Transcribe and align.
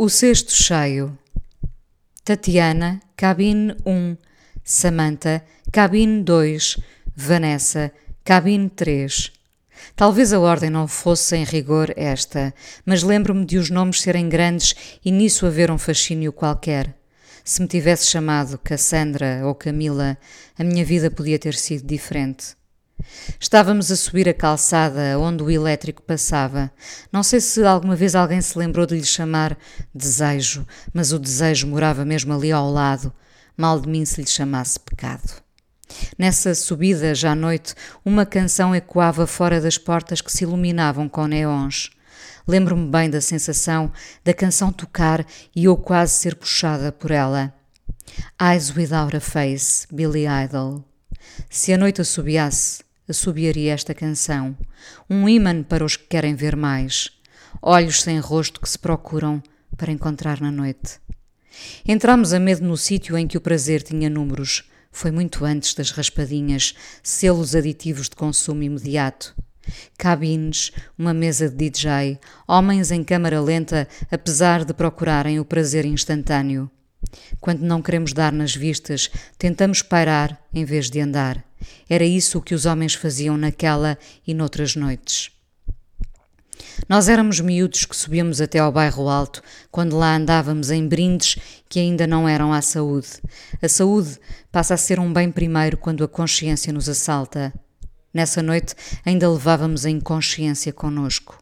O 0.00 0.08
Cesto 0.08 0.52
Cheio. 0.52 1.18
Tatiana, 2.24 3.00
cabine 3.16 3.74
1. 3.84 4.16
Samantha, 4.62 5.44
cabine 5.72 6.22
2. 6.22 6.76
Vanessa, 7.16 7.90
cabine 8.24 8.70
3. 8.70 9.32
Talvez 9.96 10.32
a 10.32 10.38
ordem 10.38 10.70
não 10.70 10.86
fosse 10.86 11.34
em 11.34 11.42
rigor 11.42 11.92
esta, 11.96 12.54
mas 12.86 13.02
lembro-me 13.02 13.44
de 13.44 13.58
os 13.58 13.70
nomes 13.70 14.00
serem 14.00 14.28
grandes 14.28 14.72
e 15.04 15.10
nisso 15.10 15.44
haver 15.46 15.68
um 15.68 15.76
fascínio 15.78 16.32
qualquer. 16.32 16.96
Se 17.44 17.60
me 17.60 17.66
tivesse 17.66 18.06
chamado 18.06 18.56
Cassandra 18.56 19.40
ou 19.44 19.52
Camila, 19.52 20.16
a 20.56 20.62
minha 20.62 20.84
vida 20.84 21.10
podia 21.10 21.40
ter 21.40 21.56
sido 21.56 21.84
diferente. 21.84 22.56
Estávamos 23.40 23.90
a 23.90 23.96
subir 23.96 24.28
a 24.28 24.34
calçada 24.34 25.18
onde 25.18 25.42
o 25.42 25.50
elétrico 25.50 26.02
passava. 26.02 26.70
Não 27.12 27.22
sei 27.22 27.40
se 27.40 27.64
alguma 27.64 27.96
vez 27.96 28.14
alguém 28.14 28.40
se 28.40 28.58
lembrou 28.58 28.86
de 28.86 28.96
lhe 28.96 29.04
chamar 29.04 29.56
desejo, 29.94 30.66
mas 30.92 31.12
o 31.12 31.18
desejo 31.18 31.66
morava 31.66 32.04
mesmo 32.04 32.34
ali 32.34 32.50
ao 32.52 32.70
lado. 32.70 33.12
Mal 33.56 33.80
de 33.80 33.88
mim 33.88 34.04
se 34.04 34.20
lhe 34.20 34.26
chamasse 34.26 34.78
pecado. 34.78 35.42
Nessa 36.18 36.54
subida, 36.54 37.14
já 37.14 37.32
à 37.32 37.34
noite, 37.34 37.74
uma 38.04 38.26
canção 38.26 38.74
ecoava 38.74 39.26
fora 39.26 39.60
das 39.60 39.78
portas 39.78 40.20
que 40.20 40.30
se 40.30 40.44
iluminavam 40.44 41.08
com 41.08 41.26
neons. 41.26 41.90
Lembro-me 42.46 42.88
bem 42.88 43.10
da 43.10 43.20
sensação 43.20 43.92
da 44.24 44.32
canção 44.32 44.72
tocar 44.72 45.24
e 45.54 45.64
eu 45.64 45.76
quase 45.76 46.14
ser 46.14 46.34
puxada 46.34 46.90
por 46.90 47.10
ela. 47.10 47.52
Eyes 48.40 48.74
Without 48.74 49.16
a 49.16 49.20
Face, 49.20 49.86
Billy 49.92 50.24
Idol. 50.26 50.84
Se 51.50 51.72
a 51.72 51.78
noite 51.78 52.00
assobiasse, 52.00 52.82
assobiaria 53.08 53.72
esta 53.72 53.94
canção, 53.94 54.56
um 55.08 55.28
ímã 55.28 55.62
para 55.62 55.84
os 55.84 55.96
que 55.96 56.06
querem 56.06 56.34
ver 56.34 56.54
mais, 56.54 57.10
olhos 57.62 58.02
sem 58.02 58.18
rosto 58.18 58.60
que 58.60 58.68
se 58.68 58.78
procuram 58.78 59.42
para 59.76 59.92
encontrar 59.92 60.40
na 60.40 60.50
noite. 60.50 61.00
Entramos 61.86 62.32
a 62.32 62.38
medo 62.38 62.64
no 62.64 62.76
sítio 62.76 63.16
em 63.16 63.26
que 63.26 63.36
o 63.36 63.40
prazer 63.40 63.82
tinha 63.82 64.10
números. 64.10 64.68
Foi 64.90 65.10
muito 65.10 65.44
antes 65.44 65.74
das 65.74 65.90
raspadinhas, 65.90 66.74
selos 67.02 67.54
aditivos 67.54 68.08
de 68.08 68.16
consumo 68.16 68.62
imediato. 68.62 69.34
Cabines, 69.98 70.72
uma 70.96 71.12
mesa 71.12 71.48
de 71.48 71.56
DJ, 71.56 72.18
homens 72.46 72.90
em 72.90 73.04
câmara 73.04 73.40
lenta, 73.40 73.86
apesar 74.10 74.64
de 74.64 74.72
procurarem 74.72 75.38
o 75.38 75.44
prazer 75.44 75.84
instantâneo. 75.84 76.70
Quando 77.40 77.60
não 77.60 77.82
queremos 77.82 78.12
dar 78.12 78.32
nas 78.32 78.54
vistas, 78.54 79.10
tentamos 79.38 79.82
pairar 79.82 80.40
em 80.52 80.64
vez 80.64 80.90
de 80.90 81.00
andar. 81.00 81.44
Era 81.88 82.04
isso 82.04 82.40
que 82.40 82.54
os 82.54 82.66
homens 82.66 82.94
faziam 82.94 83.36
naquela 83.36 83.98
e 84.26 84.34
noutras 84.34 84.76
noites. 84.76 85.30
Nós 86.88 87.08
éramos 87.08 87.40
miúdos 87.40 87.84
que 87.84 87.96
subíamos 87.96 88.40
até 88.40 88.58
ao 88.58 88.72
bairro 88.72 89.08
alto, 89.08 89.42
quando 89.70 89.96
lá 89.96 90.16
andávamos 90.16 90.70
em 90.70 90.86
brindes 90.86 91.36
que 91.68 91.78
ainda 91.78 92.06
não 92.06 92.28
eram 92.28 92.52
à 92.52 92.62
saúde. 92.62 93.08
A 93.60 93.68
saúde 93.68 94.18
passa 94.50 94.74
a 94.74 94.76
ser 94.76 94.98
um 94.98 95.12
bem 95.12 95.30
primeiro 95.30 95.76
quando 95.76 96.04
a 96.04 96.08
consciência 96.08 96.72
nos 96.72 96.88
assalta. 96.88 97.52
Nessa 98.12 98.42
noite 98.42 98.74
ainda 99.04 99.30
levávamos 99.30 99.84
a 99.84 99.90
inconsciência 99.90 100.72
conosco. 100.72 101.38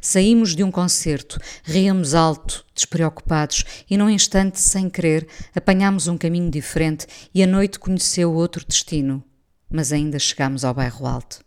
Saímos 0.00 0.54
de 0.54 0.62
um 0.62 0.70
concerto, 0.70 1.38
ríamos 1.62 2.14
alto, 2.14 2.64
despreocupados, 2.74 3.64
e 3.88 3.96
num 3.96 4.10
instante, 4.10 4.60
sem 4.60 4.88
querer, 4.88 5.26
apanhámos 5.54 6.08
um 6.08 6.16
caminho 6.16 6.50
diferente 6.50 7.06
e 7.34 7.42
a 7.42 7.46
noite 7.46 7.78
conheceu 7.78 8.32
outro 8.32 8.64
destino. 8.66 9.22
Mas 9.70 9.92
ainda 9.92 10.18
chegámos 10.18 10.64
ao 10.64 10.74
bairro 10.74 11.06
alto. 11.06 11.40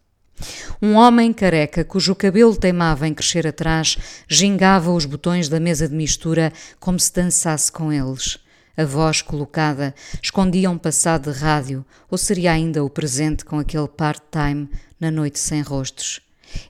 Um 0.81 0.95
homem 0.95 1.31
careca, 1.31 1.83
cujo 1.83 2.15
cabelo 2.15 2.55
teimava 2.55 3.07
em 3.07 3.13
crescer 3.13 3.45
atrás, 3.45 3.97
gingava 4.27 4.91
os 4.91 5.05
botões 5.05 5.47
da 5.47 5.59
mesa 5.59 5.87
de 5.87 5.95
mistura 5.95 6.51
como 6.79 6.99
se 6.99 7.13
dançasse 7.13 7.71
com 7.71 7.91
eles. 7.91 8.39
A 8.75 8.85
voz 8.85 9.21
colocada 9.21 9.93
escondia 10.21 10.69
um 10.69 10.77
passado 10.77 11.31
de 11.31 11.37
rádio, 11.37 11.85
ou 12.09 12.17
seria 12.17 12.53
ainda 12.53 12.83
o 12.83 12.89
presente 12.89 13.45
com 13.45 13.59
aquele 13.59 13.87
part-time 13.87 14.69
na 14.99 15.11
noite 15.11 15.39
sem 15.39 15.61
rostos. 15.61 16.21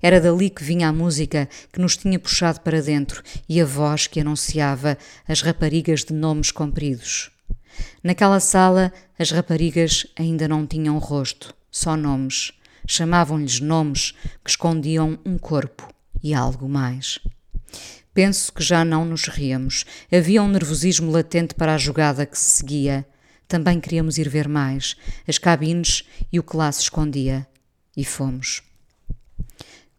Era 0.01 0.19
dali 0.19 0.49
que 0.49 0.63
vinha 0.63 0.89
a 0.89 0.93
música 0.93 1.47
que 1.71 1.79
nos 1.79 1.97
tinha 1.97 2.19
puxado 2.19 2.61
para 2.61 2.81
dentro 2.81 3.23
e 3.47 3.61
a 3.61 3.65
voz 3.65 4.07
que 4.07 4.19
anunciava 4.19 4.97
as 5.27 5.41
raparigas 5.41 6.03
de 6.03 6.13
nomes 6.13 6.51
compridos. 6.51 7.31
Naquela 8.03 8.39
sala, 8.39 8.91
as 9.17 9.31
raparigas 9.31 10.07
ainda 10.17 10.47
não 10.47 10.65
tinham 10.65 10.97
rosto, 10.97 11.53
só 11.69 11.95
nomes. 11.95 12.51
Chamavam-lhes 12.87 13.59
nomes 13.59 14.13
que 14.43 14.49
escondiam 14.49 15.19
um 15.25 15.37
corpo 15.37 15.87
e 16.23 16.33
algo 16.33 16.67
mais. 16.67 17.19
Penso 18.13 18.51
que 18.51 18.63
já 18.63 18.83
não 18.83 19.05
nos 19.05 19.27
ríamos. 19.27 19.85
Havia 20.11 20.43
um 20.43 20.47
nervosismo 20.47 21.11
latente 21.11 21.55
para 21.55 21.75
a 21.75 21.77
jogada 21.77 22.25
que 22.25 22.37
se 22.37 22.49
seguia. 22.49 23.07
Também 23.47 23.79
queríamos 23.79 24.17
ir 24.17 24.27
ver 24.27 24.47
mais, 24.47 24.95
as 25.27 25.37
cabines 25.37 26.03
e 26.31 26.39
o 26.39 26.43
que 26.43 26.57
lá 26.57 26.71
se 26.71 26.81
escondia. 26.81 27.47
E 27.95 28.03
fomos. 28.03 28.63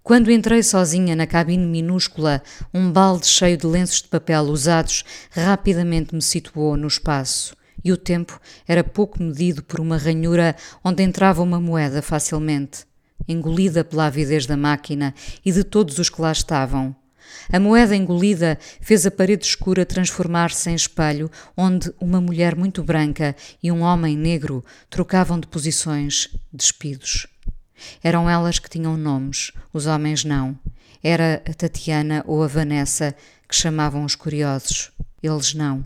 Quando 0.02 0.32
entrei 0.32 0.64
sozinha 0.64 1.14
na 1.14 1.28
cabine 1.28 1.64
minúscula, 1.64 2.42
um 2.74 2.90
balde 2.90 3.24
cheio 3.24 3.56
de 3.56 3.68
lenços 3.68 4.02
de 4.02 4.08
papel 4.08 4.42
usados 4.42 5.04
rapidamente 5.30 6.12
me 6.12 6.20
situou 6.20 6.76
no 6.76 6.88
espaço. 6.88 7.54
E 7.84 7.92
o 7.92 7.96
tempo 7.96 8.40
era 8.66 8.82
pouco 8.82 9.22
medido 9.22 9.62
por 9.62 9.78
uma 9.78 9.96
ranhura 9.96 10.56
onde 10.82 11.04
entrava 11.04 11.40
uma 11.40 11.60
moeda 11.60 12.02
facilmente, 12.02 12.84
engolida 13.28 13.84
pela 13.84 14.06
avidez 14.06 14.44
da 14.44 14.56
máquina 14.56 15.14
e 15.44 15.52
de 15.52 15.62
todos 15.62 15.96
os 15.98 16.10
que 16.10 16.20
lá 16.20 16.32
estavam. 16.32 16.96
A 17.52 17.60
moeda 17.60 17.94
engolida 17.94 18.58
fez 18.80 19.06
a 19.06 19.10
parede 19.10 19.46
escura 19.46 19.86
transformar-se 19.86 20.68
em 20.68 20.74
espelho, 20.74 21.30
onde 21.56 21.92
uma 22.00 22.20
mulher 22.20 22.56
muito 22.56 22.82
branca 22.82 23.36
e 23.62 23.70
um 23.70 23.82
homem 23.82 24.16
negro 24.16 24.64
trocavam 24.90 25.38
de 25.38 25.46
posições, 25.46 26.28
despidos. 26.52 27.31
Eram 28.02 28.28
elas 28.28 28.58
que 28.58 28.70
tinham 28.70 28.96
nomes, 28.96 29.52
os 29.72 29.86
homens 29.86 30.24
não. 30.24 30.58
Era 31.02 31.42
a 31.48 31.54
Tatiana 31.54 32.22
ou 32.26 32.42
a 32.42 32.46
Vanessa 32.46 33.14
que 33.48 33.56
chamavam 33.56 34.04
os 34.04 34.14
curiosos, 34.14 34.92
eles 35.22 35.54
não. 35.54 35.82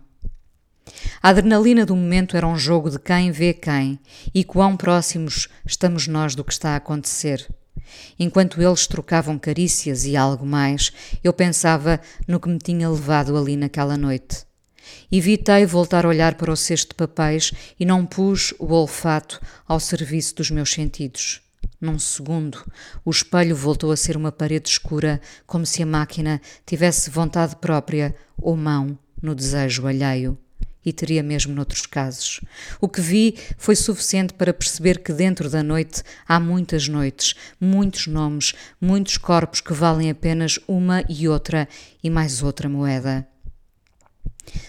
A 1.22 1.30
adrenalina 1.30 1.84
do 1.84 1.96
momento 1.96 2.36
era 2.36 2.46
um 2.46 2.56
jogo 2.56 2.90
de 2.90 2.98
quem 2.98 3.30
vê 3.30 3.52
quem 3.52 3.98
e 4.34 4.44
quão 4.44 4.76
próximos 4.76 5.48
estamos 5.64 6.06
nós 6.06 6.34
do 6.34 6.44
que 6.44 6.52
está 6.52 6.70
a 6.70 6.76
acontecer. 6.76 7.48
Enquanto 8.18 8.60
eles 8.62 8.86
trocavam 8.86 9.38
carícias 9.38 10.04
e 10.04 10.16
algo 10.16 10.46
mais, 10.46 10.92
eu 11.22 11.32
pensava 11.32 12.00
no 12.26 12.40
que 12.40 12.48
me 12.48 12.58
tinha 12.58 12.88
levado 12.88 13.36
ali 13.36 13.56
naquela 13.56 13.96
noite. 13.96 14.44
Evitei 15.10 15.66
voltar 15.66 16.04
a 16.04 16.08
olhar 16.08 16.34
para 16.34 16.52
o 16.52 16.56
cesto 16.56 16.90
de 16.90 16.94
papéis 16.94 17.52
e 17.78 17.84
não 17.84 18.06
pus 18.06 18.54
o 18.58 18.72
olfato 18.72 19.40
ao 19.66 19.80
serviço 19.80 20.36
dos 20.36 20.50
meus 20.50 20.72
sentidos. 20.72 21.45
Num 21.80 21.98
segundo, 21.98 22.64
o 23.04 23.10
espelho 23.10 23.54
voltou 23.54 23.92
a 23.92 23.96
ser 23.96 24.16
uma 24.16 24.32
parede 24.32 24.68
escura, 24.68 25.20
como 25.46 25.66
se 25.66 25.82
a 25.82 25.86
máquina 25.86 26.40
tivesse 26.64 27.10
vontade 27.10 27.56
própria 27.56 28.14
ou 28.38 28.56
mão 28.56 28.98
no 29.20 29.34
desejo 29.34 29.86
alheio. 29.86 30.38
E 30.84 30.92
teria 30.92 31.22
mesmo 31.22 31.52
noutros 31.52 31.84
casos. 31.84 32.40
O 32.80 32.88
que 32.88 33.00
vi 33.00 33.36
foi 33.58 33.74
suficiente 33.74 34.32
para 34.32 34.54
perceber 34.54 35.00
que 35.00 35.12
dentro 35.12 35.50
da 35.50 35.62
noite 35.62 36.02
há 36.26 36.38
muitas 36.38 36.86
noites, 36.86 37.34
muitos 37.60 38.06
nomes, 38.06 38.54
muitos 38.80 39.16
corpos 39.16 39.60
que 39.60 39.72
valem 39.72 40.10
apenas 40.10 40.60
uma 40.68 41.04
e 41.08 41.28
outra 41.28 41.68
e 42.02 42.08
mais 42.08 42.42
outra 42.42 42.68
moeda. 42.68 43.26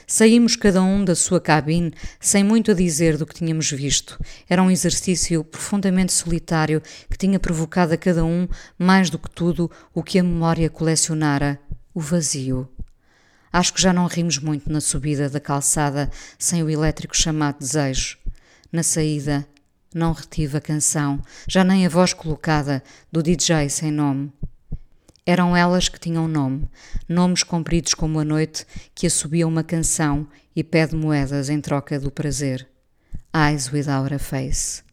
Saímos 0.05 0.55
cada 0.55 0.81
um 0.81 1.03
da 1.03 1.15
sua 1.15 1.39
cabine 1.39 1.93
sem 2.19 2.43
muito 2.43 2.71
a 2.71 2.73
dizer 2.73 3.17
do 3.17 3.25
que 3.25 3.33
tínhamos 3.33 3.69
visto. 3.71 4.19
Era 4.49 4.63
um 4.63 4.71
exercício 4.71 5.43
profundamente 5.43 6.13
solitário 6.13 6.81
que 7.09 7.17
tinha 7.17 7.39
provocado 7.39 7.93
a 7.93 7.97
cada 7.97 8.23
um, 8.23 8.47
mais 8.77 9.09
do 9.09 9.19
que 9.19 9.29
tudo, 9.29 9.69
o 9.93 10.03
que 10.03 10.19
a 10.19 10.23
memória 10.23 10.69
colecionara: 10.69 11.59
o 11.93 11.99
vazio. 11.99 12.69
Acho 13.51 13.73
que 13.73 13.81
já 13.81 13.91
não 13.93 14.07
rimos 14.07 14.37
muito 14.37 14.71
na 14.71 14.81
subida 14.81 15.29
da 15.29 15.39
calçada 15.39 16.11
sem 16.37 16.61
o 16.63 16.69
elétrico 16.69 17.15
chamado 17.15 17.59
desejo. 17.59 18.17
Na 18.71 18.83
saída, 18.83 19.47
não 19.93 20.11
retive 20.11 20.57
a 20.57 20.61
canção, 20.61 21.21
já 21.47 21.63
nem 21.63 21.85
a 21.85 21.89
voz 21.89 22.13
colocada 22.13 22.83
do 23.11 23.23
DJ 23.23 23.69
sem 23.69 23.91
nome. 23.91 24.31
Eram 25.29 25.57
elas 25.57 25.89
que 25.89 25.99
tinham 25.99 26.25
nome, 26.25 26.69
nomes 27.05 27.43
compridos 27.43 27.93
como 27.93 28.17
a 28.17 28.23
noite 28.23 28.65
que 28.95 29.05
assobia 29.05 29.45
uma 29.45 29.61
canção 29.61 30.25
e 30.55 30.63
pede 30.63 30.95
moedas 30.95 31.49
em 31.49 31.59
troca 31.59 31.99
do 31.99 32.09
prazer. 32.09 32.65
Eyes 33.35 33.69
without 33.69 34.13
a 34.13 34.19
face. 34.19 34.86